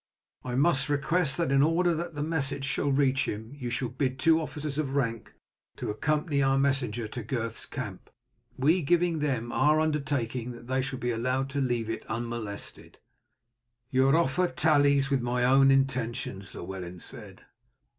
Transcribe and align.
I 0.43 0.55
must 0.55 0.89
request 0.89 1.37
that 1.37 1.51
in 1.51 1.61
order 1.61 1.93
the 1.93 2.23
message 2.23 2.65
shall 2.65 2.91
reach 2.91 3.27
him 3.27 3.53
you 3.53 3.69
shall 3.69 3.89
bid 3.89 4.17
two 4.17 4.41
officers 4.41 4.79
of 4.79 4.95
rank 4.95 5.35
accompany 5.79 6.41
our 6.41 6.57
messenger 6.57 7.07
to 7.09 7.21
Gurth's 7.21 7.67
camp; 7.67 8.09
we 8.57 8.81
giving 8.81 9.19
them 9.19 9.51
our 9.51 9.79
undertaking 9.79 10.53
that 10.53 10.65
they 10.65 10.81
shall 10.81 10.97
be 10.97 11.11
allowed 11.11 11.51
to 11.51 11.61
leave 11.61 11.87
it 11.87 12.03
unmolested." 12.09 12.97
"Your 13.91 14.15
offer 14.15 14.47
tallies 14.47 15.11
with 15.11 15.21
my 15.21 15.43
own 15.43 15.69
intentions," 15.69 16.55
Llewellyn 16.55 16.97
said. 16.99 17.43